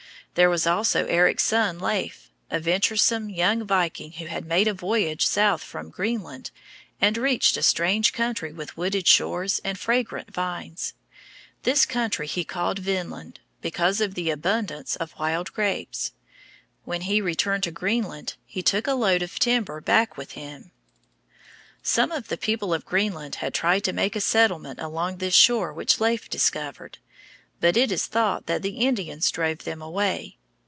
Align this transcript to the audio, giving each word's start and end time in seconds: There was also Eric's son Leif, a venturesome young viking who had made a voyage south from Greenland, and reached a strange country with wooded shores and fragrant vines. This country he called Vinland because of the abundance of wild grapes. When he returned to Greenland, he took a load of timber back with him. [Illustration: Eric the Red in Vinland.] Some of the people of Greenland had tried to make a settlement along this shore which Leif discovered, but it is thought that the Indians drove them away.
There 0.33 0.49
was 0.49 0.65
also 0.65 1.05
Eric's 1.07 1.43
son 1.43 1.77
Leif, 1.77 2.31
a 2.49 2.57
venturesome 2.61 3.29
young 3.29 3.67
viking 3.67 4.13
who 4.13 4.27
had 4.27 4.45
made 4.45 4.65
a 4.69 4.73
voyage 4.73 5.25
south 5.25 5.61
from 5.61 5.89
Greenland, 5.89 6.51
and 7.01 7.17
reached 7.17 7.57
a 7.57 7.61
strange 7.61 8.13
country 8.13 8.53
with 8.53 8.77
wooded 8.77 9.05
shores 9.09 9.59
and 9.65 9.77
fragrant 9.77 10.31
vines. 10.33 10.93
This 11.63 11.85
country 11.85 12.27
he 12.27 12.45
called 12.45 12.79
Vinland 12.79 13.41
because 13.59 13.99
of 13.99 14.13
the 14.13 14.29
abundance 14.29 14.95
of 14.95 15.19
wild 15.19 15.51
grapes. 15.51 16.13
When 16.85 17.01
he 17.01 17.19
returned 17.19 17.63
to 17.63 17.71
Greenland, 17.71 18.35
he 18.45 18.63
took 18.63 18.87
a 18.87 18.93
load 18.93 19.21
of 19.21 19.37
timber 19.37 19.81
back 19.81 20.15
with 20.15 20.31
him. 20.31 20.71
[Illustration: 20.71 20.71
Eric 20.93 21.11
the 21.11 21.21
Red 21.25 21.33
in 21.33 21.89
Vinland.] 21.93 22.11
Some 22.11 22.11
of 22.17 22.27
the 22.29 22.37
people 22.41 22.73
of 22.73 22.85
Greenland 22.85 23.35
had 23.43 23.53
tried 23.53 23.83
to 23.83 23.91
make 23.91 24.15
a 24.15 24.21
settlement 24.21 24.79
along 24.79 25.17
this 25.17 25.35
shore 25.35 25.73
which 25.73 25.99
Leif 25.99 26.29
discovered, 26.29 26.99
but 27.59 27.77
it 27.77 27.91
is 27.91 28.07
thought 28.07 28.47
that 28.47 28.63
the 28.63 28.79
Indians 28.79 29.29
drove 29.29 29.59
them 29.65 29.83
away. 29.83 30.35